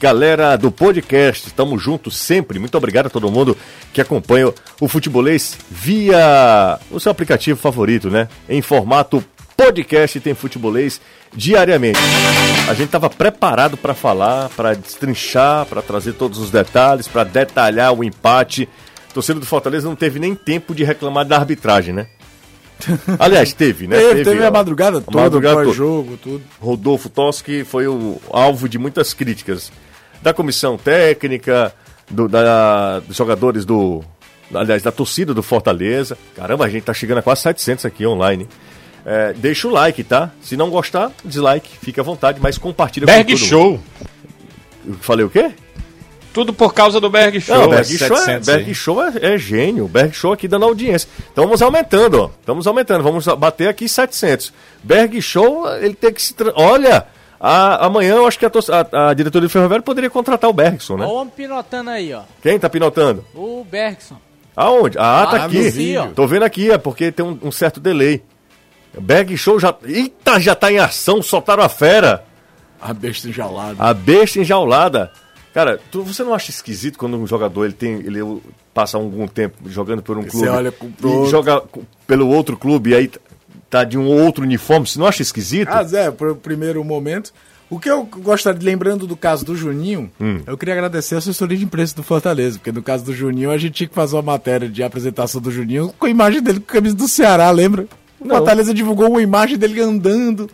[0.00, 2.60] Galera do podcast, estamos juntos sempre.
[2.60, 3.56] Muito obrigado a todo mundo
[3.92, 8.28] que acompanha o Futebolês via o seu aplicativo favorito, né?
[8.48, 9.24] Em formato
[9.56, 11.00] podcast tem Futebolês
[11.34, 11.98] diariamente.
[12.68, 17.92] A gente estava preparado para falar, para destrinchar, para trazer todos os detalhes, para detalhar
[17.92, 18.68] o empate.
[19.10, 22.06] O torcedor do Fortaleza não teve nem tempo de reclamar da arbitragem, né?
[23.18, 23.98] Aliás, teve, né?
[23.98, 25.72] Teve, teve a madrugada toda, toda.
[25.72, 26.44] jogo, tudo.
[26.60, 29.72] Rodolfo Toschi foi o alvo de muitas críticas
[30.22, 31.74] da comissão técnica,
[32.10, 34.02] do, da, dos jogadores do.
[34.52, 36.16] Aliás, da torcida do Fortaleza.
[36.34, 38.48] Caramba, a gente tá chegando a quase 700 aqui online.
[39.04, 40.30] É, deixa o like, tá?
[40.40, 43.70] Se não gostar, dislike, fica à vontade, mas compartilha Berg com todo Show.
[43.72, 44.98] Mundo.
[45.00, 45.50] Falei o quê?
[46.32, 47.56] Tudo por causa do Berg Show.
[47.56, 49.88] Não, Berg, Show, é, Berg Show é, é, gênio.
[49.88, 51.08] Berg Show aqui dando audiência.
[51.32, 52.30] Então vamos aumentando, ó.
[52.40, 53.02] Estamos aumentando.
[53.02, 54.52] Vamos bater aqui 700.
[54.82, 56.34] Berg Show, ele tem que se.
[56.54, 57.06] Olha!
[57.40, 60.96] A, amanhã eu acho que a, a, a, diretoria do Ferroviário poderia contratar o Bergson,
[60.96, 61.04] né?
[61.04, 62.22] Olha o homem pinotando aí, ó.
[62.42, 63.24] Quem tá pinotando?
[63.34, 64.16] O Bergson.
[64.56, 64.98] Aonde?
[64.98, 65.70] Ah, tá ah, aqui.
[65.70, 68.22] Sim, Tô vendo aqui, é porque tem um, um certo delay.
[69.00, 69.74] Berg Show já.
[69.84, 72.24] Eita, já tá em ação, soltaram a fera.
[72.80, 73.76] A besta enjaulada.
[73.78, 75.12] A besta enjaulada.
[75.54, 77.94] Cara, tu, você não acha esquisito quando um jogador ele tem.
[77.94, 78.20] ele
[78.72, 81.62] passa algum tempo jogando por um clube você olha e joga
[82.06, 83.10] pelo outro clube e aí
[83.68, 85.68] tá de um outro uniforme, você não acha esquisito?
[85.68, 87.32] Ah, Zé, pro primeiro momento.
[87.70, 90.40] O que eu gostaria, lembrando do caso do Juninho, hum.
[90.46, 93.58] eu queria agradecer a assessoria de imprensa do Fortaleza, porque no caso do Juninho a
[93.58, 96.70] gente tinha que fazer uma matéria de apresentação do Juninho com a imagem dele com
[96.70, 97.86] a camisa do Ceará, lembra?
[98.18, 100.48] O Fortaleza divulgou uma imagem dele andando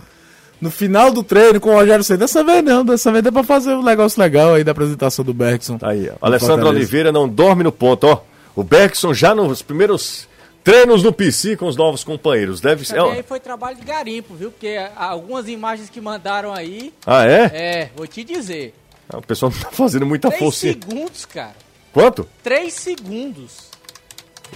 [0.61, 2.21] no final do treino com o Rogério Senna.
[2.21, 5.33] Dessa vez não, dessa vez dá pra fazer um negócio legal aí da apresentação do
[5.33, 5.79] Bergson.
[5.79, 6.27] Tá aí, ó.
[6.27, 8.23] Alessandro Oliveira não dorme no ponto, ó.
[8.57, 10.29] O Bergson já nos primeiros
[10.65, 12.59] Treinos no PC com os novos companheiros.
[12.59, 12.97] Deve ser.
[12.97, 14.51] Também foi trabalho de garimpo, viu?
[14.51, 16.93] Porque algumas imagens que mandaram aí.
[17.07, 17.43] Ah, é?
[17.53, 18.75] É, vou te dizer.
[19.07, 20.61] Ah, o pessoal não tá fazendo muita Três força.
[20.61, 21.55] Três segundos, cara.
[21.93, 22.27] Quanto?
[22.43, 23.75] Três segundos.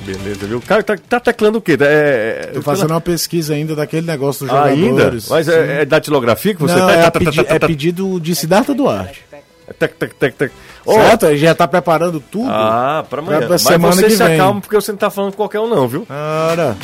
[0.01, 0.59] Beleza, viu?
[0.59, 1.77] O cara tá, tá teclando o quê?
[1.81, 4.83] É, é, Tô fazendo uma pesquisa ainda daquele negócio dos jogadores.
[4.83, 5.13] Ainda?
[5.29, 8.21] Mas é, é datilografia que você não, tá, é, tá, pedi, tá, tá, é pedido
[8.21, 9.25] de Siddhartha Duarte.
[9.79, 10.53] Tec, tec, tec, tec.
[10.85, 11.37] Oh, certo?
[11.37, 12.51] Já tá preparando tudo.
[12.51, 13.39] Ah, pra amanhã.
[13.39, 14.35] Pra, pra semana você que se vem.
[14.35, 16.07] acalma porque você não tá falando com qualquer um não, viu?
[16.09, 16.77] Ora.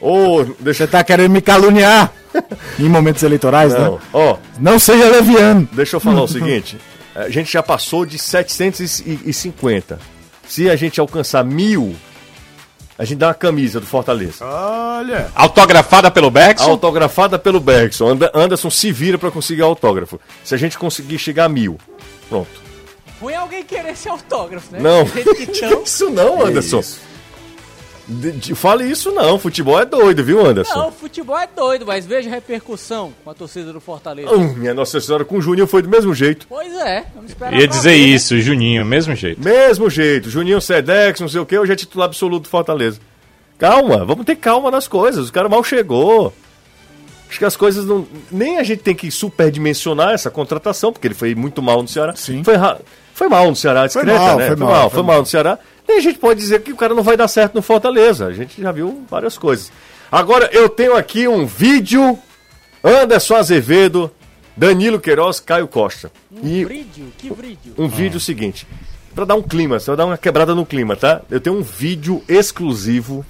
[0.00, 0.84] Ô, oh, deixa...
[0.84, 2.12] Você tá querendo me caluniar
[2.78, 3.92] em momentos eleitorais, não.
[3.94, 3.98] né?
[4.12, 5.68] Oh, não seja leviano.
[5.72, 6.78] Deixa eu falar o seguinte.
[7.14, 9.98] A gente já passou de 750.
[10.46, 11.96] Se a gente alcançar mil,
[12.98, 14.44] a gente dá uma camisa do Fortaleza.
[14.44, 15.30] Olha!
[15.34, 16.70] Autografada pelo Bergson?
[16.70, 18.18] Autografada pelo Bergson.
[18.34, 20.20] Anderson se vira para conseguir autógrafo.
[20.42, 21.78] Se a gente conseguir chegar a mil,
[22.28, 22.66] pronto.
[23.20, 24.80] Foi alguém querer esse autógrafo, né?
[24.80, 25.82] Não, tão...
[25.84, 26.80] isso não, Anderson.
[26.80, 27.00] Isso.
[28.08, 30.78] De, de, fale isso não, futebol é doido, viu, Anderson?
[30.78, 34.30] Não, futebol é doido, mas veja a repercussão com a torcida do Fortaleza.
[34.32, 36.46] Oh, minha Nossa Senhora, com o Juninho foi do mesmo jeito.
[36.48, 37.58] Pois é, vamos esperar.
[37.58, 38.14] Ia dizer ver, né?
[38.14, 38.40] isso, né?
[38.40, 39.42] Juninho, mesmo jeito.
[39.42, 43.00] Mesmo jeito, Juninho Sedex, não sei o que, hoje é titular absoluto do Fortaleza.
[43.58, 46.32] Calma, vamos ter calma nas coisas, o cara mal chegou.
[47.28, 48.06] Acho que as coisas não.
[48.30, 52.14] Nem a gente tem que superdimensionar essa contratação, porque ele foi muito mal no Ceará.
[52.14, 52.44] Sim.
[52.44, 52.54] Foi,
[53.12, 54.46] foi mal no Ceará, discreta, foi mal, né?
[54.46, 55.58] Foi, foi mal, mal, foi mal no Ceará.
[55.88, 58.26] A gente pode dizer que o cara não vai dar certo no Fortaleza.
[58.26, 59.72] A gente já viu várias coisas.
[60.10, 62.18] Agora eu tenho aqui um vídeo.
[62.82, 64.10] Anderson Azevedo,
[64.56, 66.12] Danilo Queiroz, Caio Costa.
[66.30, 67.12] Um e vídeo?
[67.18, 67.74] Que vídeo?
[67.76, 67.88] Um ah.
[67.88, 68.66] vídeo seguinte.
[69.14, 71.22] Para dar um clima, só dar uma quebrada no clima, tá?
[71.30, 73.24] Eu tenho um vídeo exclusivo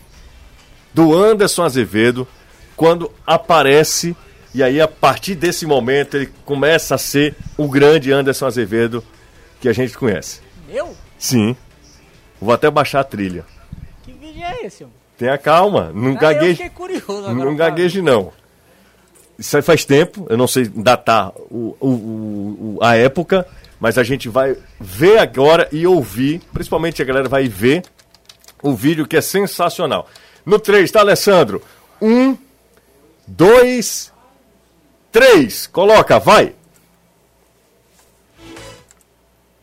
[0.92, 2.26] do Anderson Azevedo
[2.76, 4.16] quando aparece
[4.54, 9.02] e aí a partir desse momento ele começa a ser o grande Anderson Azevedo
[9.60, 10.40] que a gente conhece.
[10.68, 10.94] Meu?
[11.18, 11.56] Sim.
[12.40, 13.44] Vou até baixar a trilha.
[14.02, 14.94] Que vídeo é esse, mano?
[15.16, 16.68] Tenha calma, não ah, gagueje.
[16.70, 17.34] curioso agora.
[17.34, 18.32] Não gagueje, não.
[19.38, 23.46] Isso aí faz tempo, eu não sei datar o, o, o, a época,
[23.78, 27.82] mas a gente vai ver agora e ouvir, principalmente a galera vai ver
[28.62, 30.08] o vídeo que é sensacional.
[30.44, 31.62] No 3, tá, Alessandro?
[32.00, 32.36] Um,
[33.26, 34.12] dois,
[35.12, 35.66] três.
[35.66, 36.54] Coloca, vai.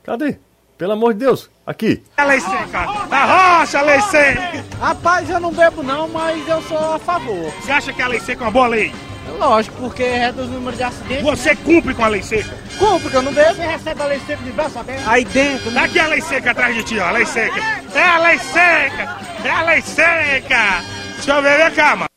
[0.04, 0.38] Cadê?
[0.78, 2.04] Pelo amor de Deus, aqui.
[2.18, 4.66] A lei seca, da rocha, lei seca.
[4.80, 7.54] Rapaz, eu não bebo não, mas eu sou a favor.
[7.62, 8.92] Você acha que a lei seca é uma boa lei?
[9.38, 11.24] Lógico, porque reduz o número de acidentes.
[11.24, 11.58] Você né?
[11.64, 12.56] cumpre com a lei seca?
[12.78, 13.56] Cumpre, porque eu não bebo.
[13.56, 15.08] Você recebe a lei seca de braço aberto.
[15.08, 15.72] Aí dentro.
[15.72, 15.82] Né?
[15.82, 17.60] Aqui é a lei seca atrás de ti, ó, a lei seca.
[17.94, 20.84] É a lei seca, é a lei seca.
[21.16, 22.10] Deixa eu ver, vem cá, mano.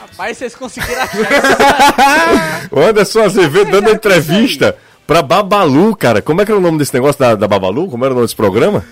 [0.00, 4.76] Rapaz, vocês conseguiram achar O Anderson Azevedo dando entrevista
[5.06, 6.22] pra Babalu, cara.
[6.22, 7.88] Como é que era o nome desse negócio da, da Babalu?
[7.88, 8.84] Como era o nome desse programa?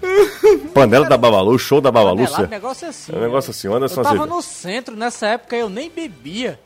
[0.74, 2.24] Panela da Babalu, show da Babalu.
[2.24, 3.12] Panelado, negócio assim.
[3.12, 6.60] É um negócio assim, o Anderson Eu tava no centro nessa época, eu nem bebia.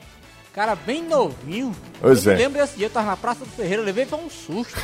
[0.52, 1.74] cara bem novinho.
[2.00, 2.36] Pois eu é.
[2.36, 4.76] lembro desse dia, eu tava na Praça do Ferreira, eu levei pra um susto.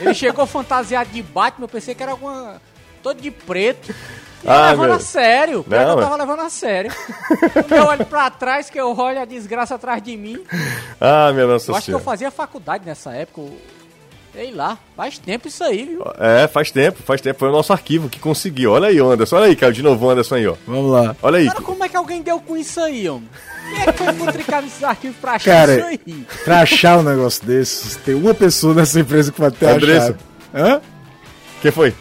[0.00, 2.60] Ele chegou fantasiado de Batman, eu pensei que era alguma.
[3.02, 3.94] todo de preto.
[4.42, 4.94] Eu Ah, levando meu.
[4.96, 5.64] a sério.
[5.64, 6.90] Pior que Não, eu tava levando a sério.
[7.52, 10.38] Quando eu olho pra trás, que eu olho a desgraça atrás de mim.
[11.00, 13.42] Ah, minha nossa Eu acho que eu fazia faculdade nessa época.
[14.32, 16.04] Sei lá, faz tempo isso aí, viu?
[16.16, 17.38] É, faz tempo, faz tempo.
[17.40, 18.70] Foi o nosso arquivo que conseguiu.
[18.72, 19.36] Olha aí, Anderson.
[19.36, 20.54] Olha aí, caiu de novo o Anderson aí, ó.
[20.66, 21.16] Vamos lá.
[21.20, 21.46] Olha aí.
[21.48, 23.28] Cara, como é que alguém deu com isso aí, homem?
[23.68, 26.26] Quem é que foi futricar nesses arquivos pra achar Cara, isso aí?
[26.44, 30.04] Pra achar um negócio desses, tem uma pessoa nessa empresa que vai ter Andressa.
[30.04, 30.18] achado.
[30.54, 30.80] Hã?
[31.60, 31.92] Quem foi?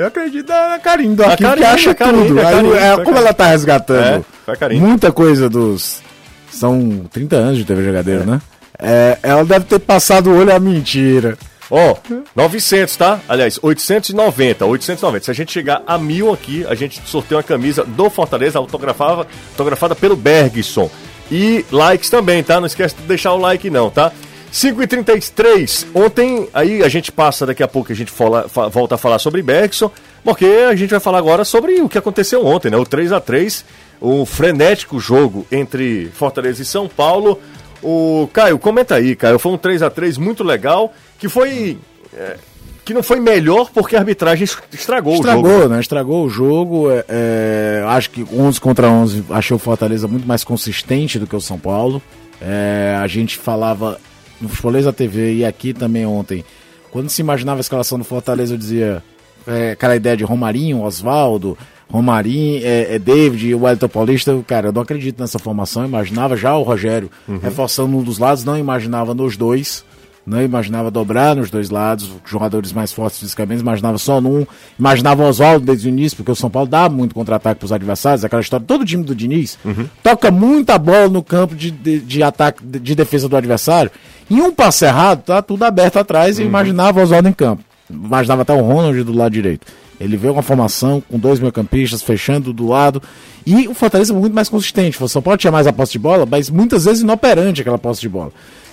[0.00, 2.40] Eu acredito na Karine do A arquivo Karine, que acha Karine, tudo.
[2.40, 4.80] a Aí, é, como ela tá resgatando É, Karine.
[4.80, 6.02] muita coisa dos...
[6.50, 8.40] São 30 anos de TV Jogadeiro, né?
[8.78, 11.36] É, ela deve ter passado o olho à mentira.
[11.70, 11.96] Ó,
[12.34, 13.20] 900, tá?
[13.28, 15.24] Aliás, 890, 890.
[15.26, 19.26] Se a gente chegar a mil aqui, a gente sorteia uma camisa do Fortaleza, autografada,
[19.52, 20.90] autografada pelo Bergson.
[21.30, 22.58] E likes também, tá?
[22.58, 24.10] Não esquece de deixar o like não, tá?
[24.52, 28.68] 5 e 33 ontem, aí a gente passa daqui a pouco, a gente fala- fa-
[28.68, 29.90] volta a falar sobre Bergson,
[30.24, 32.76] porque a gente vai falar agora sobre o que aconteceu ontem, né?
[32.76, 33.64] O 3 a 3
[34.00, 37.38] o frenético jogo entre Fortaleza e São Paulo.
[37.82, 39.38] O Caio, comenta aí, Caio.
[39.38, 41.78] Foi um 3 a 3 muito legal, que foi
[42.16, 42.36] é,
[42.84, 45.68] que não foi melhor porque a arbitragem es- estragou, o Estragou, jogo.
[45.68, 45.80] né?
[45.80, 46.90] Estragou o jogo.
[46.90, 51.36] é, é, acho que 11 contra 11 achei o Fortaleza muito mais consistente do que
[51.36, 52.02] o São Paulo.
[52.42, 53.98] É, a gente falava
[54.40, 56.44] no Futebolês TV e aqui também ontem.
[56.90, 59.02] Quando se imaginava a escalação do Fortaleza, eu dizia
[59.46, 61.56] é, aquela ideia de Romarinho, Oswaldo,
[61.88, 64.44] Romarinho, é, é David e o Wellington Paulista.
[64.46, 65.84] Cara, eu não acredito nessa formação.
[65.84, 67.10] Imaginava já o Rogério
[67.42, 69.84] reforçando um dos lados, não imaginava nos dois.
[70.26, 74.46] Não imaginava dobrar nos dois lados, jogadores mais fortes fisicamente, imaginava só num.
[74.78, 77.72] Imaginava o Oswaldo desde o início, porque o São Paulo dá muito contra-ataque para os
[77.72, 78.64] adversários, aquela história.
[78.66, 79.58] Todo time do Diniz
[80.02, 83.90] toca muita bola no campo de, de, de ataque, de, de defesa do adversário.
[84.30, 87.64] Em um passe errado, tá tudo aberto atrás e imaginava o Oswaldo em campo.
[87.88, 89.66] Imaginava até o Ronald do lado direito.
[89.98, 93.02] Ele veio uma formação com dois meio-campistas fechando do lado.
[93.44, 95.02] E o Fortaleza é muito mais consistente.
[95.02, 98.00] O São Paulo tinha mais a posse de bola, mas muitas vezes inoperante aquela posse
[98.00, 98.32] de bola.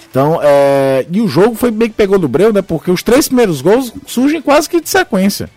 [0.09, 1.05] Então, é...
[1.11, 2.61] e o jogo foi meio que pegou no breu, né?
[2.61, 5.49] Porque os três primeiros gols surgem quase que de sequência.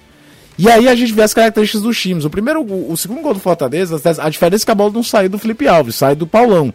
[0.59, 2.27] E aí a gente vê as características dos times.
[2.27, 5.31] O primeiro, o, segundo gol do Fortaleza, a diferença é que a bola não saiu
[5.31, 6.71] do Felipe Alves, sai do Paulão.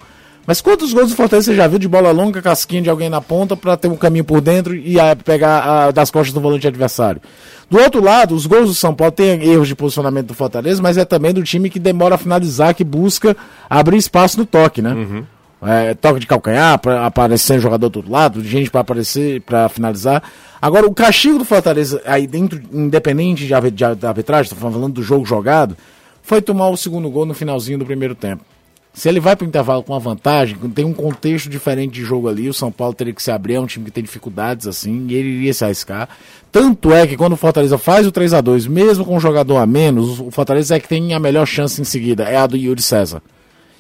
[0.47, 3.21] Mas quantos gols do Fortaleza você já viu de bola longa, casquinha de alguém na
[3.21, 6.67] ponta para ter um caminho por dentro e a, pegar a, das costas do volante
[6.67, 7.21] adversário?
[7.69, 10.97] Do outro lado, os gols do São Paulo têm erros de posicionamento do Fortaleza, mas
[10.97, 13.35] é também do time que demora a finalizar, que busca
[13.69, 14.93] abrir espaço no toque, né?
[15.65, 20.21] É, toque de calcanhar para aparecer jogador do outro lado, gente para aparecer, para finalizar.
[20.61, 25.01] Agora, o castigo do Fortaleza, aí dentro, independente de, de, da arbitragem, estou falando do
[25.01, 25.75] jogo jogado,
[26.21, 28.43] foi tomar o segundo gol no finalzinho do primeiro tempo.
[28.93, 32.29] Se ele vai para o intervalo com uma vantagem, tem um contexto diferente de jogo
[32.29, 35.07] ali, o São Paulo teria que se abrir, é um time que tem dificuldades assim,
[35.09, 36.07] e ele iria se arriscar.
[36.49, 39.57] Tanto é que quando o Fortaleza faz o 3 a 2 mesmo com um jogador
[39.57, 42.55] a menos, o Fortaleza é que tem a melhor chance em seguida, é a do
[42.55, 43.21] Yuri César.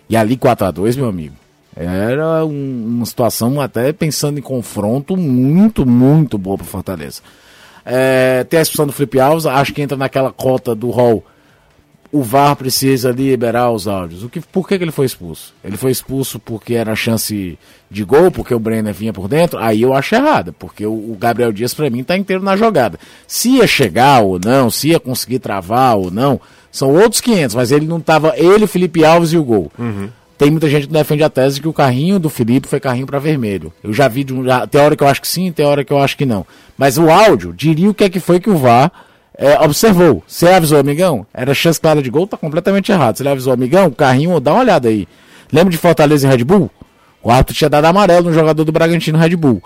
[0.09, 1.44] E ali 4 a 2 meu amigo.
[1.75, 7.21] Era um- uma situação, até pensando em confronto, muito, muito boa para Fortaleza.
[7.85, 11.23] É, tem a expulsão do Felipe Alves, acho que entra naquela cota do hall.
[12.11, 14.23] O VAR precisa liberar os áudios.
[14.23, 15.53] O que, por que, que ele foi expulso?
[15.61, 17.59] Ele foi expulso porque era chance
[17.91, 19.59] de gol, porque o Brenner vinha por dentro?
[19.59, 22.97] Aí eu acho errado, porque o, o Gabriel Dias, para mim, tá inteiro na jogada.
[23.27, 26.39] Se ia chegar ou não, se ia conseguir travar ou não,
[26.71, 28.33] são outros 500, mas ele não tava.
[28.37, 29.69] Ele, Felipe Alves e o gol.
[30.37, 33.19] Tem muita gente que defende a tese que o carrinho do Felipe foi carrinho para
[33.19, 33.71] vermelho.
[33.81, 35.93] Eu já vi, de um, tem hora que eu acho que sim, tem hora que
[35.93, 36.45] eu acho que não.
[36.77, 38.91] Mas o áudio diria o que é que foi que o VAR
[39.37, 40.21] é, observou.
[40.27, 43.19] Se ele avisou, amigão, era chance clara de gol, tá completamente errado.
[43.21, 45.07] Ele avisou, amigão, carrinho, dá uma olhada aí.
[45.53, 46.69] Lembra de Fortaleza e Red Bull?
[47.23, 49.63] O árbitro tinha dado amarelo no jogador do Bragantino Red Bull.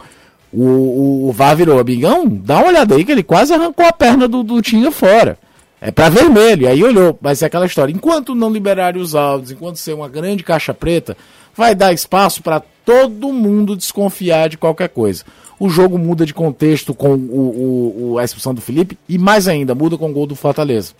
[0.53, 3.91] O, o, o VAR virou, amigão, dá uma olhada aí que ele quase arrancou a
[3.91, 4.61] perna do, do
[4.91, 5.37] fora.
[5.81, 6.63] É pra vermelho.
[6.63, 7.91] E aí olhou, mas é aquela história.
[7.93, 11.15] Enquanto não liberarem os áudios, enquanto ser uma grande caixa preta,
[11.55, 15.23] vai dar espaço para todo mundo desconfiar de qualquer coisa.
[15.59, 19.73] O jogo muda de contexto com o, o- a expulsão do Felipe e mais ainda,
[19.75, 20.93] muda com o gol do Fortaleza.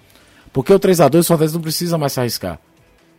[0.51, 2.59] Porque o 3 a 2 o Fortaleza não precisa mais se arriscar.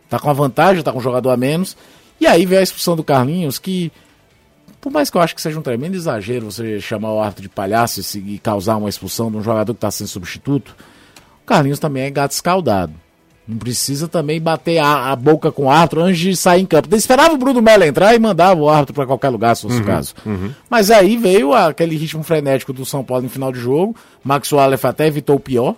[0.09, 1.77] Tá com a vantagem, tá com um jogador a menos.
[2.19, 3.91] E aí vem a expulsão do Carlinhos, que
[4.79, 7.49] por mais que eu acho que seja um tremendo exagero você chamar o árbitro de
[7.49, 10.75] palhaço e causar uma expulsão de um jogador que está sendo substituto,
[11.51, 12.93] Carlinhos também é gato escaldado.
[13.45, 16.87] Não precisa também bater a, a boca com o árbitro antes de sair em campo.
[16.87, 19.81] Ele esperava o Bruno Melo entrar e mandava o árbitro para qualquer lugar, se fosse
[19.81, 20.15] o caso.
[20.69, 23.93] Mas aí veio aquele ritmo frenético do São Paulo no final de jogo.
[24.23, 25.75] Max Wallace até evitou o pior,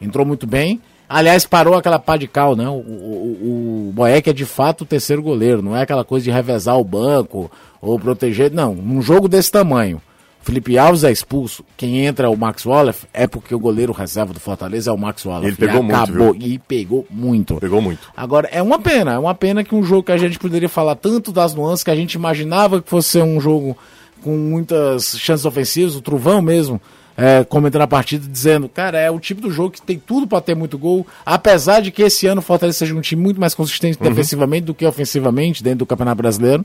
[0.00, 0.80] entrou muito bem.
[1.08, 2.68] Aliás, parou aquela pá de cal, né?
[2.68, 6.30] O, o, o Boeck é de fato o terceiro goleiro, não é aquela coisa de
[6.30, 8.52] revezar o banco ou proteger.
[8.52, 10.00] Não, num jogo desse tamanho.
[10.46, 11.64] Felipe Alves é expulso.
[11.76, 14.96] Quem entra é o Max Wallace é porque o goleiro reserva do Fortaleza é o
[14.96, 15.48] Max Wallace.
[15.48, 16.40] Ele pegou e muito, acabou, viu?
[16.40, 17.56] E pegou muito.
[17.56, 18.12] Pegou muito.
[18.16, 20.94] Agora, é uma pena, é uma pena que um jogo que a gente poderia falar
[20.94, 23.76] tanto das nuances, que a gente imaginava que fosse ser um jogo
[24.22, 26.80] com muitas chances ofensivas, o Truvão mesmo,
[27.16, 30.40] é, comentando a partida, dizendo, cara, é o tipo do jogo que tem tudo para
[30.40, 33.52] ter muito gol, apesar de que esse ano o Fortaleza seja um time muito mais
[33.52, 36.64] consistente defensivamente do que ofensivamente dentro do Campeonato Brasileiro.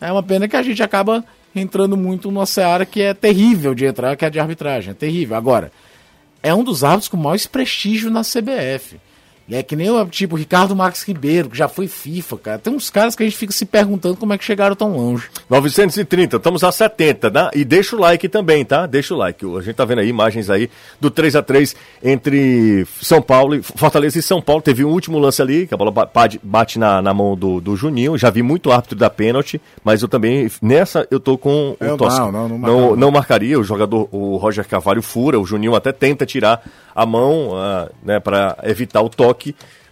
[0.00, 1.22] É uma pena que a gente acaba
[1.54, 4.92] entrando muito numa seara que é terrível de entrar, que é a de arbitragem.
[4.92, 5.36] É terrível.
[5.36, 5.72] Agora,
[6.42, 9.00] é um dos árbitros com mais prestígio na CBF.
[9.50, 12.58] E é que nem o tipo Ricardo Marques Ribeiro, que já foi FIFA, cara.
[12.58, 15.28] Tem uns caras que a gente fica se perguntando como é que chegaram tão longe.
[15.48, 17.50] 930, estamos a 70, tá?
[17.52, 18.86] E deixa o like também, tá?
[18.86, 19.44] Deixa o like.
[19.44, 23.62] A gente tá vendo aí imagens aí do 3 a 3 entre São Paulo e
[23.62, 24.62] Fortaleza e São Paulo.
[24.62, 26.08] Teve um último lance ali, que a bola ba-
[26.42, 28.16] bate na, na mão do, do Juninho.
[28.16, 31.96] Já vi muito árbitro da pênalti, mas eu também, nessa, eu tô com o Eu
[31.96, 32.20] Tosca.
[32.20, 33.58] não, não, não não, não marcaria.
[33.58, 36.62] O jogador, o Roger Carvalho fura, o Juninho até tenta tirar
[36.94, 39.39] a mão, ah, né, para evitar o toque.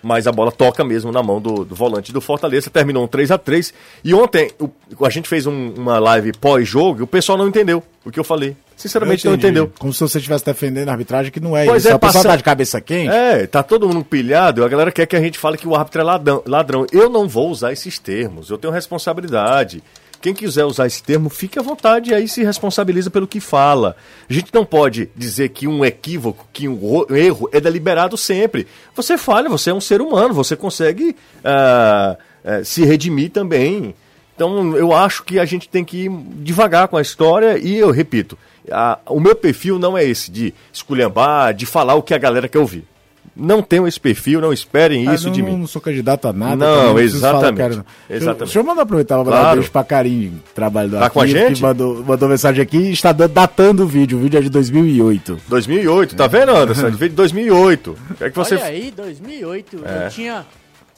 [0.00, 2.71] Mas a bola toca mesmo na mão do, do volante do Fortaleza.
[2.71, 3.75] Terminou um 3 a 3
[4.05, 4.71] E ontem o-
[5.05, 8.23] a gente fez um- uma live pós-jogo e o pessoal não entendeu o que eu
[8.23, 8.57] falei.
[8.76, 9.47] Sinceramente, não entendi.
[9.59, 9.73] entendeu.
[9.76, 11.88] Como se você estivesse defendendo a arbitragem, que não é Pois isso.
[11.90, 13.11] é, a pessoa passa- tá de cabeça quente.
[13.11, 14.64] É, tá todo mundo pilhado.
[14.64, 16.43] A galera quer que a gente fale que o árbitro é ladrão.
[16.47, 16.87] ladrão.
[16.93, 18.50] Eu não vou usar esses termos.
[18.50, 19.83] Eu tenho responsabilidade.
[20.20, 23.94] Quem quiser usar esse termo, fique à vontade e aí se responsabiliza pelo que fala.
[24.28, 28.66] A gente não pode dizer que um equívoco, que um ro- erro é deliberado sempre.
[28.96, 33.94] Você falha, você é um ser humano, você consegue ah, eh, se redimir também.
[34.34, 36.10] Então, eu acho que a gente tem que ir
[36.42, 38.37] devagar com a história e eu repito,
[38.70, 42.48] a- o meu perfil não é esse de esculhambar, de falar o que a galera
[42.48, 42.84] quer ouvir.
[43.38, 45.57] Não tenho esse perfil, não esperem Ah, isso não, de mim.
[45.57, 46.57] Não sou candidato a nada.
[46.57, 47.59] Não, também preciso falar, exatamente.
[47.59, 48.16] cara, não.
[48.16, 48.38] Exatamente.
[48.45, 49.50] Deixa eu mandar aproveitar para mandar Claro.
[49.52, 51.54] um beijo pra Carinho, trabalho do Tá com a gente?
[51.54, 54.18] que mandou, mandou mensagem aqui e está da- datando o vídeo.
[54.18, 55.38] O vídeo é de 2008.
[55.49, 56.90] 2008, tá vendo, Anderson?
[56.90, 57.97] Veio de 2008.
[58.11, 58.57] O que é que você...
[58.57, 59.76] Olha aí, 2008.
[59.76, 60.45] Eu tinha.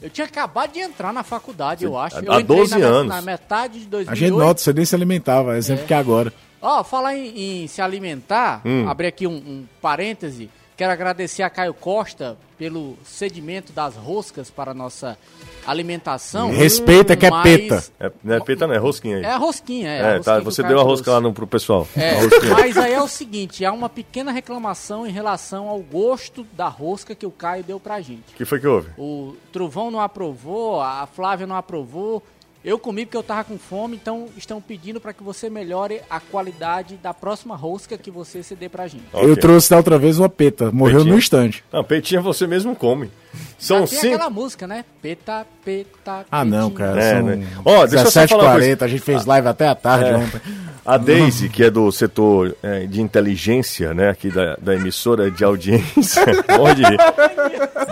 [0.01, 2.15] Eu tinha acabado de entrar na faculdade, eu acho.
[2.17, 3.07] há Eu entrei 12 na, anos.
[3.15, 4.11] Na metade de 2008.
[4.11, 6.33] A gente nota, você nem se alimentava, é sempre que agora.
[6.59, 8.89] Ó, falar em, em se alimentar, Hum.
[8.89, 10.49] abrir aqui um, um parêntese.
[10.81, 15.15] Quero agradecer a Caio Costa pelo cedimento das roscas para a nossa
[15.63, 16.49] alimentação.
[16.51, 17.83] Respeita que é Mas- peta.
[17.99, 19.23] É, não é peta, não, é rosquinha aí.
[19.23, 19.91] É a rosquinha, é.
[19.91, 21.09] a É, rosquinha tá, você o deu a rosca trouxe.
[21.11, 21.87] lá no, pro pessoal.
[21.95, 22.53] É, A rosquinha.
[22.55, 27.13] mas aí é o seguinte, há uma pequena reclamação em relação ao gosto da rosca
[27.13, 28.33] que o Caio deu pra gente.
[28.33, 28.89] O que foi que houve?
[28.97, 32.23] O Trovão não aprovou, a Flávia não aprovou.
[32.63, 36.19] Eu comi porque eu tava com fome, então estão pedindo para que você melhore a
[36.19, 39.03] qualidade da próxima rosca que você ceder pra gente.
[39.13, 39.35] Eu Ok.
[39.37, 41.13] trouxe da outra vez uma peta, morreu Petinha.
[41.13, 41.63] no instante.
[41.73, 43.09] Não, peitinha você mesmo come.
[43.57, 44.13] São Ah, cinco...
[44.15, 44.85] aquela música, né?
[45.01, 47.01] Peta, peta, Ah, não, cara.
[47.01, 47.47] É, são né?
[47.65, 50.15] Ó, deixa eu só falar uma 17h40, a gente fez live até a tarde É.
[50.17, 50.41] ontem.
[50.85, 55.43] A Daisy, que é do setor é, de inteligência, né, aqui da, da emissora de
[55.43, 56.23] audiência,
[56.57, 56.97] pode rir,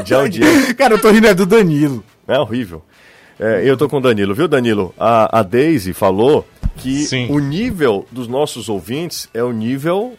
[0.04, 2.04] de audiência, Cara, eu tô rindo é do Danilo.
[2.28, 2.84] é horrível.
[3.40, 4.94] É, eu tô com o Danilo, viu, Danilo?
[5.00, 6.46] A, a Daisy falou
[6.78, 7.28] que Sim.
[7.32, 10.18] o nível dos nossos ouvintes é o nível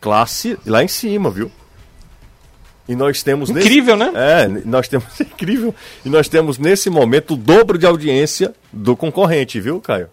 [0.00, 1.50] classe lá em cima, viu?
[2.88, 4.12] E nós temos nesse- Incrível, né?
[4.14, 5.74] É, nós temos incrível.
[6.04, 10.08] E nós temos nesse momento o dobro de audiência do concorrente, viu, Caio?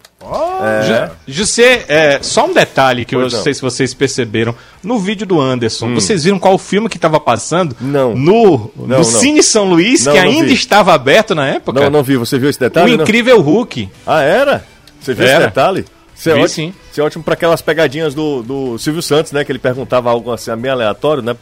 [0.64, 0.84] É.
[0.84, 3.44] Ju- José, é, só um detalhe que eu Pois não não.
[3.44, 4.56] sei se vocês perceberam.
[4.82, 7.76] No vídeo do Anderson, vocês viram qual filme que estava passando?
[7.82, 8.16] Não.
[8.16, 9.04] No, Não, no não.
[9.04, 10.54] Cine São Luís, Não, que não ainda vi.
[10.54, 11.80] estava aberto na época.
[11.80, 12.16] Não, não vi.
[12.18, 12.96] Você viu esse O detalhe?
[12.98, 13.04] não?
[13.04, 13.90] Incrível Hulk.
[14.06, 14.66] Ah, era?
[15.02, 15.46] Você viu esse Era.
[15.48, 15.86] detalhe?
[16.16, 16.74] Isso é Vi, ótimo, sim.
[16.92, 19.44] Isso é ótimo para aquelas pegadinhas do, do Silvio Santos, né?
[19.44, 21.36] Que ele perguntava algo assim, meio aleatório, né?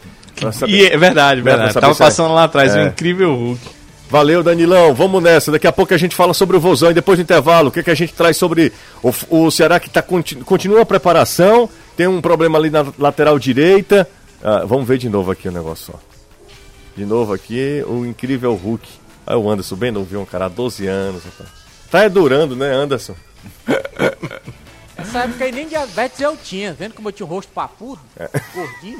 [0.53, 0.71] Saber.
[0.71, 1.73] E é verdade, Pra verdade.
[1.75, 2.83] Tava é- passando lá atrás, É.
[2.83, 3.59] o Incrível Hulk.
[4.11, 4.93] Valeu, Danilão.
[4.93, 5.51] Vamos nessa.
[5.53, 7.81] Daqui a pouco a gente fala sobre o Vozão e depois do intervalo, o que,
[7.81, 12.07] que a gente traz sobre o, o Ceará que tá, continu- continua a preparação, tem
[12.07, 14.05] um problema ali na lateral direita.
[14.43, 15.97] Ah, vamos ver de novo aqui o negócio, ó.
[16.93, 18.85] De novo aqui, o incrível Hulk.
[19.25, 21.23] Aí o Anderson, bem novinho, cara, há 12 anos.
[21.23, 21.49] Rapaz.
[21.89, 23.15] Tá durando, né, Anderson?
[24.97, 28.29] Nessa época aí nem diabetes eu tinha, vendo como eu tinha o rosto papudo, É.
[28.53, 28.99] gordinho.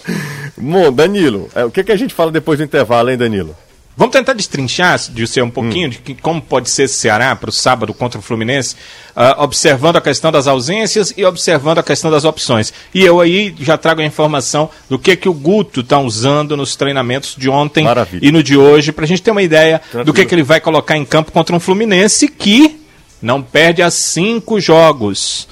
[0.56, 3.54] Bom, Danilo, é, o que, que a gente fala depois do intervalo, hein, Danilo?
[3.96, 7.48] Vamos tentar destrinchar, de ser um pouquinho, de que, como pode ser esse Ceará para
[7.48, 8.76] o sábado contra o Fluminense,
[9.14, 12.74] ah, observando a questão das ausências e observando a questão das opções.
[12.92, 16.76] E eu aí já trago a informação do que que o Guto está usando nos
[16.76, 18.20] treinamentos de ontem Maravilha.
[18.22, 20.14] e no de hoje, para a gente ter uma ideia do Tranquilo.
[20.14, 22.78] que, que ele vai colocar em campo contra um Fluminense que
[23.22, 25.48] não perde a cinco jogos.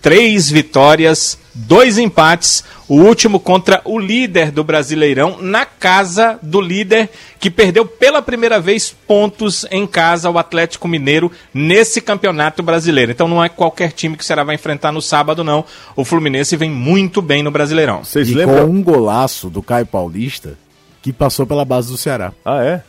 [0.00, 7.08] três vitórias, dois empates, o último contra o líder do Brasileirão, na casa do líder,
[7.38, 13.12] que perdeu pela primeira vez pontos em casa, o Atlético Mineiro, nesse campeonato brasileiro.
[13.12, 15.64] Então não é qualquer time que o Ceará vai enfrentar no sábado, não.
[15.96, 18.04] O Fluminense vem muito bem no Brasileirão.
[18.04, 18.66] Vocês e lembram?
[18.66, 20.58] com um golaço do Caio Paulista,
[21.02, 22.32] que passou pela base do Ceará.
[22.44, 22.82] Ah, é?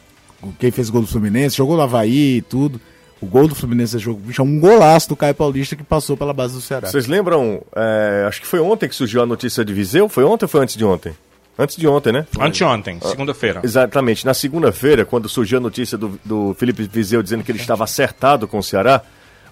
[0.59, 2.81] Quem fez gol do Fluminense, jogou no Havaí e tudo.
[3.21, 6.55] O gol do Fluminense jogo é um golaço do Caio Paulista que passou pela base
[6.55, 6.89] do Ceará.
[6.89, 7.61] Vocês lembram?
[7.75, 10.09] É, acho que foi ontem que surgiu a notícia de Viseu.
[10.09, 11.13] Foi ontem ou foi antes de ontem?
[11.57, 12.25] Antes de ontem, né?
[12.39, 13.61] Anteontem, segunda-feira.
[13.63, 14.25] Exatamente.
[14.25, 18.47] Na segunda-feira, quando surgiu a notícia do, do Felipe Viseu dizendo que ele estava acertado
[18.47, 19.03] com o Ceará,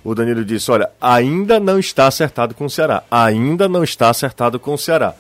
[0.04, 3.04] o Danilo disse: Olha, ainda não está acertado com o Ceará.
[3.12, 5.14] Ainda não está acertado com o Ceará.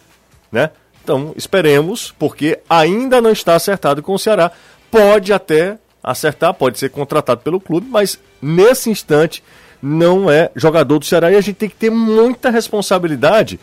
[0.51, 0.71] Né?
[1.03, 4.51] Então, esperemos, porque ainda não está acertado com o Ceará.
[4.89, 9.43] Pode até acertar, pode ser contratado pelo clube, mas nesse instante
[9.81, 13.59] não é jogador do Ceará e a gente tem que ter muita responsabilidade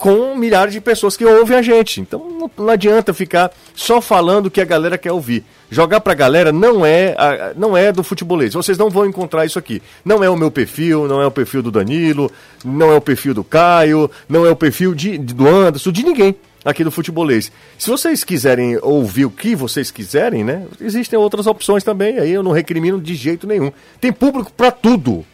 [0.00, 2.00] com milhares de pessoas que ouvem a gente.
[2.00, 5.44] Então não, não adianta ficar só falando o que a galera quer ouvir.
[5.70, 7.14] Jogar pra galera não é,
[7.54, 8.54] não é do futebolês.
[8.54, 9.82] Vocês não vão encontrar isso aqui.
[10.02, 12.32] Não é o meu perfil, não é o perfil do Danilo,
[12.64, 16.34] não é o perfil do Caio, não é o perfil de, do Anderson, de ninguém
[16.64, 17.50] aqui do futebolês.
[17.78, 20.66] Se vocês quiserem ouvir o que vocês quiserem, né?
[20.80, 23.72] Existem outras opções também, aí eu não recrimino de jeito nenhum.
[24.00, 25.24] Tem público para tudo,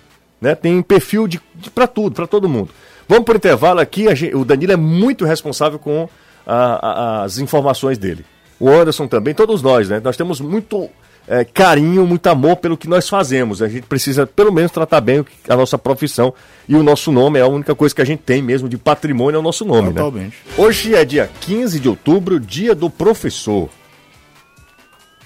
[0.40, 0.54] né?
[0.54, 2.71] Tem perfil de, de para tudo, para todo mundo.
[3.09, 6.09] Vamos para o intervalo aqui, gente, o Danilo é muito responsável com
[6.47, 8.25] a, a, as informações dele.
[8.59, 10.00] O Anderson também, todos nós, né?
[10.02, 10.88] Nós temos muito
[11.28, 13.61] é, carinho, muito amor pelo que nós fazemos.
[13.61, 16.33] A gente precisa, pelo menos, tratar bem a nossa profissão.
[16.68, 19.37] E o nosso nome é a única coisa que a gente tem mesmo de patrimônio,
[19.37, 19.95] é o nosso nome, né?
[19.95, 20.37] Totalmente.
[20.47, 20.52] né?
[20.56, 23.68] Hoje é dia 15 de outubro, dia do professor.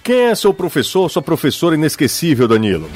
[0.03, 2.89] Quem é seu professor, sua professora inesquecível, Danilo?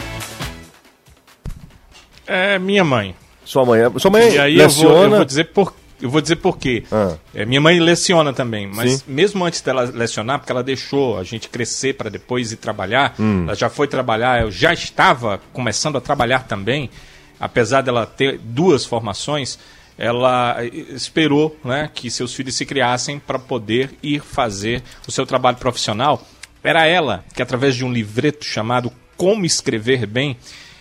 [2.27, 3.15] É minha mãe.
[3.45, 4.89] Sua mãe, é, sua mãe e aí leciona...
[4.89, 6.85] eu, vou, eu vou dizer por eu vou dizer por quê.
[6.91, 7.17] Ah.
[7.35, 9.03] É, minha mãe leciona também, mas Sim.
[9.07, 13.45] mesmo antes dela lecionar, porque ela deixou a gente crescer para depois ir trabalhar, hum.
[13.45, 16.91] ela já foi trabalhar, eu já estava começando a trabalhar também,
[17.39, 19.59] apesar dela ter duas formações,
[19.97, 25.57] ela esperou né, que seus filhos se criassem para poder ir fazer o seu trabalho
[25.57, 26.27] profissional.
[26.63, 30.37] Era ela que, através de um livreto chamado Como Escrever Bem,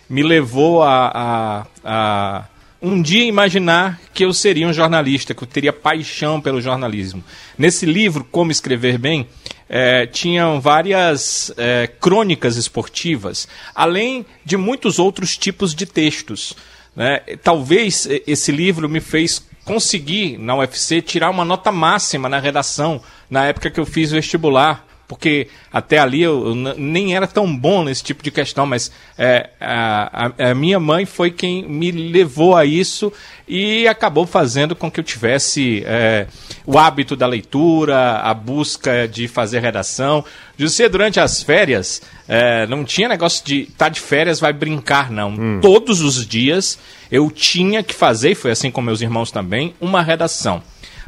[0.10, 2.46] me levou a, a, a
[2.84, 7.24] um dia imaginar que eu seria um jornalista, que eu teria paixão pelo jornalismo.
[7.58, 9.26] Nesse livro, Como Escrever Bem,
[9.70, 16.54] é, tinham várias é, crônicas esportivas, além de muitos outros tipos de textos.
[16.94, 17.20] Né?
[17.42, 23.46] Talvez esse livro me fez conseguir, na UFC, tirar uma nota máxima na redação, na
[23.46, 28.04] época que eu fiz vestibular porque até ali eu, eu, nem era tão bom nesse
[28.04, 33.12] tipo de questão, mas é, a, a, minha mãe foi quem me levou a isso
[33.48, 36.28] e acabou fazendo com que eu tivesse é,
[36.66, 40.24] o hábito da leitura, a busca de fazer redação.
[40.58, 45.12] José, durante as férias, é, não tinha negócio de estar tá de férias, vai brincar,
[45.12, 45.30] não.
[45.30, 45.60] Hum.
[45.62, 46.80] Todos os dias
[47.12, 50.64] eu tinha que fazer, e foi assim com meus irmãos também, uma redação.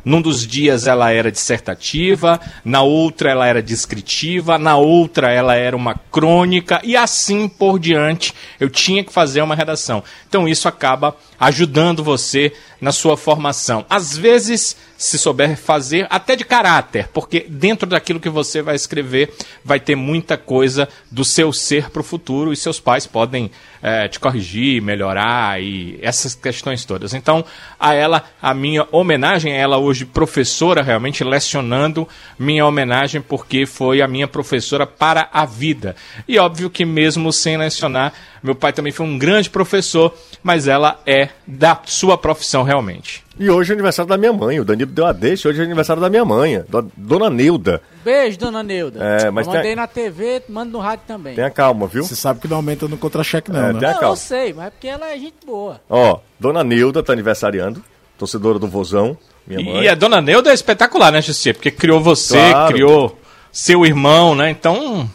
[0.05, 5.75] Num dos dias ela era dissertativa, na outra ela era descritiva, na outra ela era
[5.75, 8.31] uma crônica e assim por diante.
[8.59, 10.03] Eu tinha que fazer uma redação.
[10.29, 13.85] Então isso acaba ajudando você na sua formação.
[13.89, 19.33] Às vezes, se souber fazer, até de caráter, porque dentro daquilo que você vai escrever
[19.63, 24.07] vai ter muita coisa do seu ser para o futuro e seus pais podem é,
[24.07, 27.13] te corrigir, melhorar e essas questões todas.
[27.13, 27.43] Então,
[27.79, 34.01] a ela, a minha homenagem, a ela hoje professora, realmente lecionando, minha homenagem porque foi
[34.01, 35.95] a minha professora para a vida.
[36.27, 41.01] E óbvio que mesmo sem lecionar, meu pai também foi um grande professor, mas ela
[41.05, 43.23] é da sua profissão realmente.
[43.38, 44.59] E hoje é aniversário da minha mãe.
[44.59, 45.49] O Danilo deu a deixa.
[45.49, 46.63] Hoje é aniversário da minha mãe,
[46.95, 47.81] Dona Neuda.
[48.03, 49.03] Beijo, Dona Neuda.
[49.03, 49.75] É, mas eu mandei tem...
[49.75, 51.35] na TV, mando no rádio também.
[51.35, 52.03] Tenha calma, viu?
[52.03, 53.79] Você sabe que não aumenta no contra-cheque, não, é, né?
[53.79, 54.13] Tenha não, calma.
[54.13, 55.81] eu sei, mas é porque ela é gente boa.
[55.89, 57.83] Ó, Dona Neuda tá aniversariando.
[58.17, 59.83] Torcedora do Vozão, minha mãe.
[59.83, 61.51] E a Dona Neuda é espetacular, né, Jussi?
[61.51, 62.73] Porque criou você, claro.
[62.73, 63.19] criou
[63.51, 64.49] seu irmão, né?
[64.49, 65.09] Então,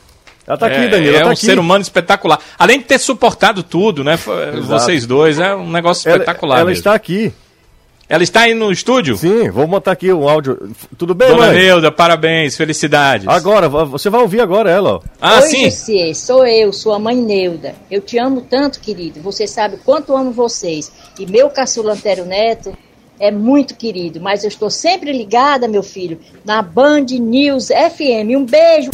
[0.47, 1.17] ela tá aqui, é, Danilo.
[1.17, 1.47] É tá um aqui.
[1.47, 2.41] ser humano espetacular.
[2.59, 4.15] Além de ter suportado tudo, né?
[4.15, 4.63] Exato.
[4.63, 6.57] Vocês dois, é um negócio espetacular.
[6.57, 7.33] Ela, ela está aqui.
[8.11, 9.17] Ela está aí no estúdio?
[9.17, 10.75] Sim, vou botar aqui um áudio.
[10.99, 11.55] Tudo bem, Dona mãe?
[11.61, 13.29] Neuda, parabéns, felicidades.
[13.29, 15.01] Agora, você vai ouvir agora ela, ó.
[15.21, 15.65] Ah, Oi, sim?
[15.71, 17.73] Jussi, sou eu, sua mãe Neuda.
[17.89, 19.21] Eu te amo tanto, querido.
[19.21, 20.91] Você sabe quanto amo vocês.
[21.21, 22.77] E meu caçula Antero Neto
[23.21, 28.35] é muito querido, mas eu estou sempre ligada, meu filho, na Band News FM.
[28.37, 28.91] Um beijo.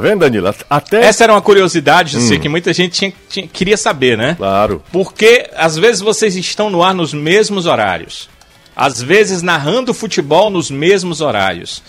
[0.00, 0.54] Tá vendo, Danilo?
[0.68, 1.02] Até.
[1.04, 4.34] Essa era uma curiosidade, eu sei que muita gente tinha- tinha- queria saber, né?
[4.36, 4.82] Claro.
[4.92, 8.28] Porque às vezes vocês estão no ar nos mesmos horários.
[8.74, 11.82] Às vezes narrando futebol nos mesmos horários.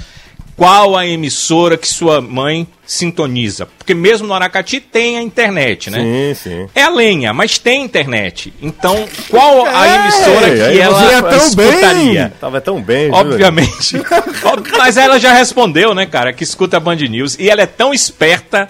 [0.61, 3.65] Qual a emissora que sua mãe sintoniza?
[3.79, 5.97] Porque mesmo no Aracati tem a internet, né?
[5.99, 6.67] Sim, sim.
[6.75, 8.53] É a lenha, mas tem internet.
[8.61, 12.33] Então, qual a emissora É, que ela você ia tão escutaria?
[12.39, 13.97] Tava tão bem, Obviamente.
[14.45, 17.39] Ob- Mas ela já respondeu, né, cara, que escuta a Band News.
[17.39, 18.69] E ela é tão esperta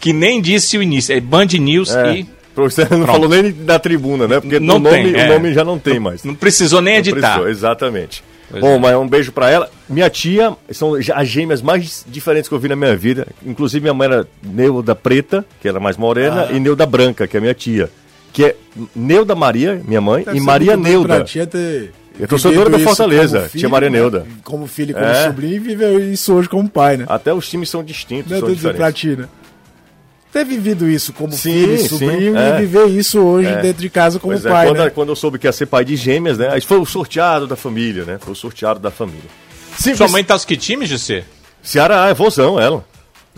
[0.00, 1.14] que nem disse o início.
[1.14, 2.14] É Band News É.
[2.14, 3.06] e Você não Pronto.
[3.12, 4.40] falou nem da tribuna, né?
[4.40, 5.26] Porque Não o, nome, tem, é.
[5.26, 6.24] o nome já não tem mais.
[6.24, 7.20] não precisou nem editar.
[7.34, 8.24] precisou, exatamente.
[8.50, 8.78] Pois Bom, é.
[8.78, 9.68] mas um beijo pra ela.
[9.88, 13.26] Minha tia, são as gêmeas mais diferentes que eu vi na minha vida.
[13.44, 16.52] Inclusive, minha mãe era Neuda Preta, que era mais morena, Ah.
[16.52, 17.90] e Neuda Branca, que é minha tia.
[18.32, 18.56] Que é
[18.94, 21.24] Neuda Maria, minha mãe, Deve e Maria Neuda.
[21.24, 22.28] Tia ter Eu
[22.70, 23.98] do isso Fortaleza, como tia Maria né?
[23.98, 24.26] Neuda.
[24.44, 25.24] Como filho e como É.
[25.26, 27.04] sobrinho, e viveu isso hoje como pai, né?
[27.08, 29.00] Até os times são distintos, Meu são Deus, pra diferentes.
[29.00, 29.28] ti, né?
[30.36, 32.56] Ter vivido isso como Sim, filho e sim, sobrinho é.
[32.56, 33.62] e viver isso hoje É.
[33.62, 34.90] dentro de casa como Pois é, pai, quando, né?
[34.90, 36.50] quando eu soube que ia ser pai de gêmeas, né?
[36.52, 38.18] Aí foi o sorteado da família, né?
[38.20, 39.30] Foi o sorteado da família.
[39.78, 41.24] Sim, Sua mãe tá os que times, José?
[41.62, 42.84] Ceará é vozão, ela.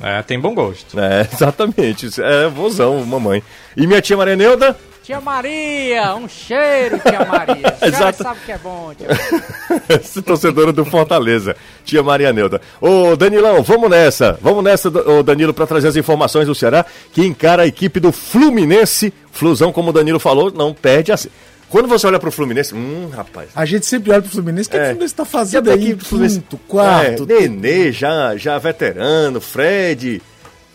[0.02, 0.98] É, tem bom gosto.
[0.98, 2.08] É, exatamente.
[2.20, 3.44] É vozão, mamãe.
[3.76, 4.76] E minha tia Maria Neuda?
[5.08, 7.78] Tia Maria, um cheiro, tia Maria.
[7.80, 8.22] Exato.
[8.22, 10.00] sabe que é bom, tia Maria.
[10.22, 12.60] torcedora do Fortaleza, tia Maria Neuda.
[12.78, 14.38] Ô, Danilão, vamos nessa.
[14.42, 18.12] Vamos nessa, ô Danilo, para trazer as informações do Ceará, que encara a equipe do
[18.12, 19.10] Fluminense.
[19.32, 21.16] Flusão, como o Danilo falou, não perde a...
[21.70, 23.48] Quando você olha pro Fluminense, hum, rapaz.
[23.56, 24.80] A gente sempre olha pro Fluminense, o que, É.
[24.80, 25.84] que o Fluminense tá fazendo tá aí?
[25.84, 26.40] aqui pro Fluminense.
[26.40, 27.26] Quinto, quarto.
[27.30, 30.20] É, Nenê, já, já veterano, Fred,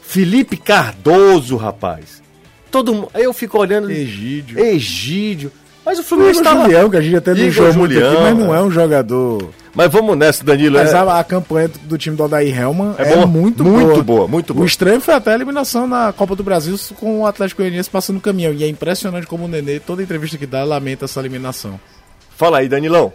[0.02, 2.24] Felipe Cardoso, rapaz.
[2.74, 3.08] Todo mundo.
[3.14, 3.90] Aí eu fico olhando.
[3.92, 4.58] Egídio.
[4.60, 5.52] Egídio.
[5.86, 6.62] Mas o O Fluminense Igor lá.
[6.64, 8.62] Julião, que a gente até não Igor joga muito Julião, aqui, mas não é.
[8.64, 9.50] um jogador.
[9.76, 10.78] Mas vamos nessa, Danilo.
[10.80, 13.88] Mas é- a, a campanha do time do Odair Helman É é, boa, muito, muito
[13.88, 14.04] boa.
[14.04, 14.66] boa, muito O boa.
[14.66, 18.22] estranho foi até a eliminação na Copa do Brasil com o Atlético Goianiense passando o
[18.22, 18.54] caminhão.
[18.54, 21.80] E é impressionante como o Nenê, toda entrevista que dá, lamenta essa eliminação.
[22.36, 23.14] Fala aí, Danilão.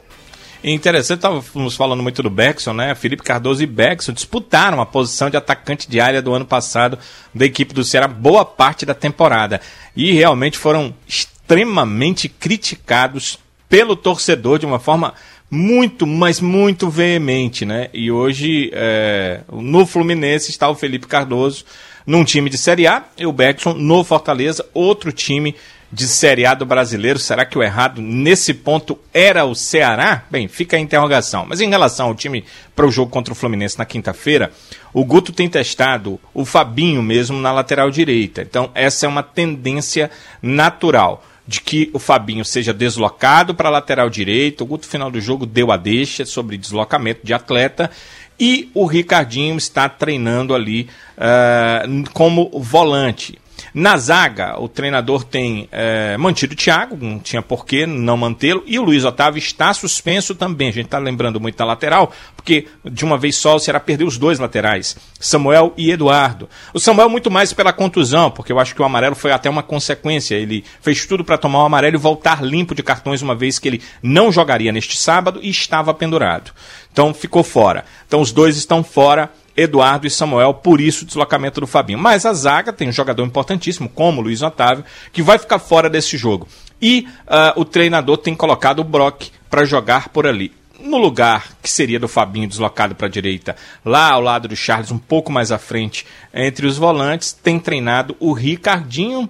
[0.63, 2.95] Interessante, estávamos falando muito do Beckson, né?
[2.95, 6.99] Felipe Cardoso e Beckson disputaram a posição de atacante de área do ano passado
[7.33, 9.61] da equipe do Ceará, boa parte da temporada.
[9.95, 15.15] E realmente foram extremamente criticados pelo torcedor de uma forma
[15.49, 17.89] muito, mas muito veemente, né?
[17.95, 21.65] E hoje, é, no Fluminense está o Felipe Cardoso
[22.05, 25.55] num time de Série A e o Beckson no Fortaleza, outro time
[25.91, 27.19] de Série A do brasileiro.
[27.19, 30.25] Será que o errado nesse ponto era o Ceará?
[30.31, 31.47] Bem, fica a interrogação.
[31.49, 32.45] Mas em relação ao time
[32.77, 34.53] para o jogo contra o Fluminense na quinta-feira,
[34.93, 38.43] o Guto tem testado o Fabinho mesmo na lateral direita.
[38.43, 40.11] Então, essa é uma tendência
[40.43, 44.63] natural de que o Fabinho seja deslocado para a lateral direita.
[44.63, 47.91] O Guto, final do jogo, deu a deixa sobre deslocamento de atleta.
[48.39, 53.39] E o Ricardinho está treinando ali ah, como volante.
[53.79, 58.77] Na zaga, o treinador tem eh, mantido o Thiago, não tinha porquê não mantê-lo, e
[58.77, 60.69] o Luiz Otávio está suspenso também.
[60.69, 64.09] A gente está lembrando muito da lateral, porque de uma vez só o Ceará perdeu
[64.09, 66.49] os dois laterais, Samuel e Eduardo.
[66.75, 69.63] O Samuel muito mais pela contusão, porque eu acho que o amarelo foi até uma
[69.63, 70.35] consequência.
[70.35, 73.69] Ele fez tudo para tomar o amarelo e voltar limpo de cartões, uma vez que
[73.69, 76.51] ele não jogaria neste sábado e estava pendurado.
[76.99, 77.85] Então ficou fora.
[78.09, 79.31] Então os dois estão fora.
[79.57, 81.99] Eduardo e Samuel, por isso o deslocamento do Fabinho.
[81.99, 85.89] Mas a zaga tem um jogador importantíssimo, como o Luiz Otávio, que vai ficar fora
[85.89, 86.49] desse jogo.
[86.83, 90.51] E ah, o treinador tem colocado o Brock para jogar por ali.
[90.81, 94.91] No lugar que seria do Fabinho deslocado para a direita, lá ao lado do Charles,
[94.91, 99.29] um pouco mais à frente, entre os volantes, tem treinado o Ricardinho.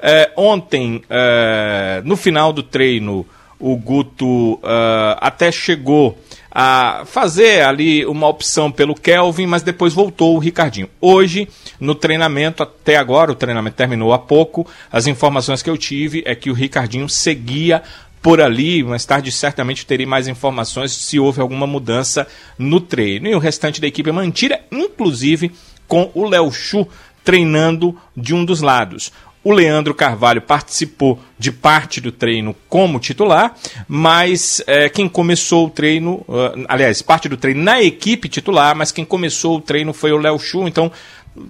[0.00, 3.26] Eh, ontem, eh, no final do treino,
[3.58, 6.18] o Guto ah, até chegou
[6.50, 10.88] a fazer ali uma opção pelo Kelvin, mas depois voltou o Ricardinho.
[11.00, 16.22] Hoje, no treinamento, até agora, o treinamento terminou há pouco, as informações que eu tive
[16.26, 17.82] é que o Ricardinho seguia
[18.22, 22.26] por ali, mais tarde certamente terei mais informações se houve alguma mudança
[22.58, 23.28] no treino.
[23.28, 25.52] E o restante da equipe é mantida, inclusive
[25.88, 26.86] com o Léo Chu
[27.24, 29.12] treinando de um dos lados.
[29.42, 33.56] O Leandro Carvalho participou de parte do treino como titular,
[33.88, 38.92] mas eh, quem começou o treino, ah, aliás, parte do treino na equipe titular, mas
[38.92, 40.92] quem começou o treino foi o Léo Chu, então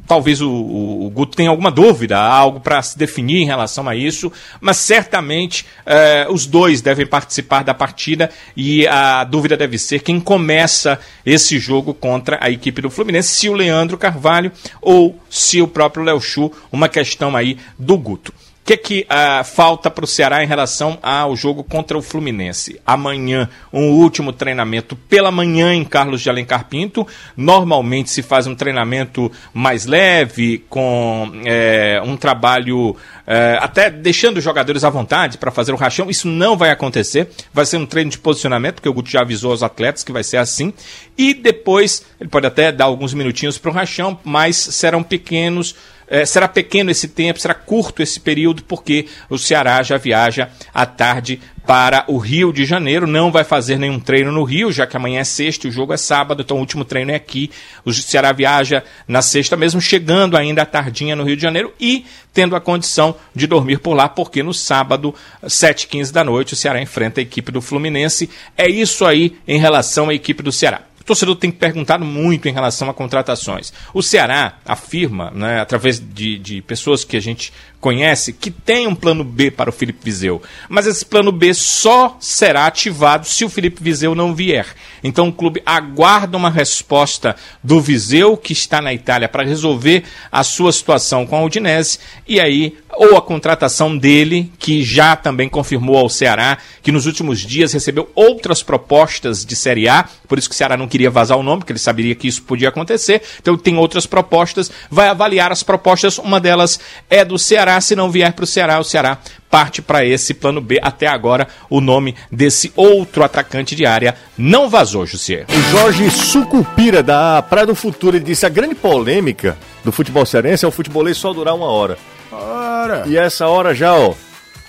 [0.07, 4.31] talvez o, o, Guto tenha alguma dúvida, algo para se definir em relação a isso,
[4.61, 10.21] mas certamente eh, os dois devem participar da partida e a dúvida deve ser quem
[10.21, 15.69] começa esse jogo contra a equipe do Fluminense, se o Leandro Carvalho ou se o
[15.69, 18.33] próprio Léo Chu, uma questão aí do Guto.
[18.77, 22.81] Que, que uh, falta para o Ceará em relação ao jogo contra o Fluminense?
[22.87, 27.07] Amanhã, um último treinamento pela manhã em Carlos de Alencar Pinto.
[27.37, 34.45] Normalmente se faz um treinamento mais leve, com é, um trabalho é, até deixando os
[34.45, 36.11] jogadores à vontade para fazer o rachão.
[36.11, 37.29] Isso não vai acontecer.
[37.53, 40.23] Vai ser um treino de posicionamento, porque o Guto já avisou aos atletas que vai
[40.23, 40.73] ser assim.
[41.19, 45.75] E depois, ele pode até dar alguns minutinhos para o rachão, mas serão pequenos
[46.11, 50.85] é, será pequeno esse tempo, será curto esse período, porque o Ceará já viaja à
[50.85, 53.07] tarde para o Rio de Janeiro.
[53.07, 55.93] Não vai fazer nenhum treino no Rio, já que amanhã é sexta e o jogo
[55.93, 57.49] é sábado, então o último treino é aqui.
[57.85, 62.05] O Ceará viaja na sexta mesmo, chegando ainda à tardinha no Rio de Janeiro e
[62.33, 66.83] tendo a condição de dormir por lá, porque no sábado, 7h15 da noite, o Ceará
[66.83, 68.29] enfrenta a equipe do Fluminense.
[68.59, 72.89] É isso aí em relação à equipe do Ceará torcedor tem perguntado muito em relação
[72.91, 73.73] a contratações.
[73.93, 78.95] O Ceará afirma, né, através de, de pessoas que a gente conhece, que tem um
[78.95, 80.43] plano B para o Felipe Viseu.
[80.69, 84.67] Mas esse plano B só será ativado se o Felipe Viseu não vier.
[85.03, 87.35] Então o clube aguarda uma resposta
[87.65, 91.99] do Viseu, que está na Itália, para resolver a sua situação com a Udinese.
[92.29, 97.41] E aí, ou a contratação dele, que já também confirmou ao Ceará, que nos últimos
[97.41, 101.39] dias recebeu outras propostas de Série A, por isso que o Ceará não queria vazar
[101.39, 103.23] o nome, porque ele saberia que isso podia acontecer.
[103.41, 108.11] Então tem outras propostas, vai avaliar as propostas, uma delas é do Ceará se não
[108.11, 109.17] vier para o Ceará, o Ceará
[109.49, 110.79] parte para esse plano B.
[110.83, 115.47] Até agora, o nome desse outro atacante de área não vazou, Jussier.
[115.49, 120.69] O Jorge Sucupira, da Praia do Futuro, disse: a grande polêmica do futebol cearense é
[120.69, 121.97] o futebolês só durar uma hora.
[122.33, 123.05] Ora.
[123.07, 124.15] E essa hora já, ó.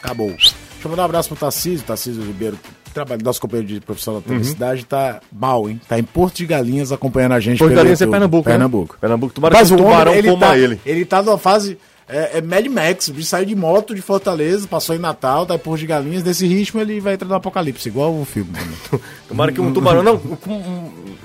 [0.01, 0.29] Acabou.
[0.29, 2.57] Deixa eu mandar um abraço pro Tarcísio, Tarcísio Ribeiro,
[2.93, 4.87] trabalho, nosso companheiro de profissão da publicidade, uhum.
[4.87, 5.79] tá mal, hein?
[5.87, 7.59] Tá em Porto de Galinhas acompanhando a gente.
[7.59, 8.43] Porto de Galinhas é Pernambuco.
[8.43, 8.93] Pernambuco.
[8.93, 8.99] Né?
[8.99, 9.33] Pernambuco.
[9.33, 10.79] Tomara Mas que o tubarão ele coma tá, ele.
[10.85, 11.77] Ele tá numa fase
[12.11, 15.55] é, é Mad Max, o bicho saiu de moto de Fortaleza, passou em Natal, tá
[15.55, 18.51] em Porto de Galinhas, desse ritmo ele vai entrar no apocalipse, igual o filme.
[19.29, 20.19] Tomara que um tubarão não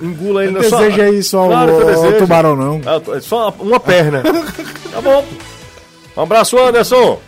[0.01, 0.79] engula ele na sua...
[0.79, 2.81] Deseja aí só claro o, o tubarão não.
[3.15, 4.23] É, só uma perna.
[4.91, 5.25] tá bom.
[6.17, 7.21] Um abraço, Anderson.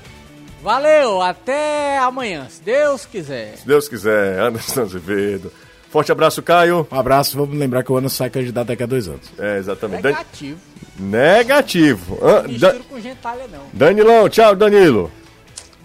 [0.63, 3.55] Valeu, até amanhã, se Deus quiser.
[3.57, 5.51] Se Deus quiser, Anderson Azevedo.
[5.91, 6.87] Forte abraço, Caio.
[6.91, 9.31] Um abraço, vamos lembrar que o ano sai candidato daqui a dois anos.
[9.37, 10.03] É, exatamente.
[10.03, 10.59] Negativo.
[10.97, 12.17] Negativo.
[12.19, 12.83] Não misturo da...
[12.89, 13.61] com gentalha, não.
[13.71, 15.11] Danilão, tchau, Danilo.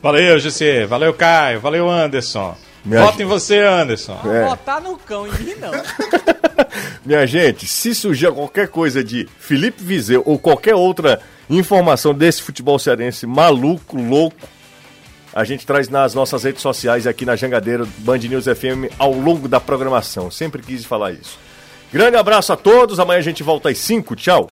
[0.02, 0.86] Valeu, GC.
[0.86, 1.60] Valeu, Caio.
[1.60, 2.56] Valeu, Anderson.
[2.84, 4.18] Minha Voto em você, Anderson.
[4.26, 4.44] É.
[4.44, 5.72] Votar no cão, em mim não.
[7.04, 12.78] Minha gente, se surgir qualquer coisa de Felipe Vizeu ou qualquer outra informação desse futebol
[12.78, 14.36] cearense maluco, louco,
[15.32, 19.48] a gente traz nas nossas redes sociais aqui na Jangadeira Band News FM ao longo
[19.48, 20.30] da programação.
[20.30, 21.38] Sempre quis falar isso.
[21.92, 22.98] Grande abraço a todos.
[22.98, 24.16] Amanhã a gente volta às 5.
[24.16, 24.42] Tchau.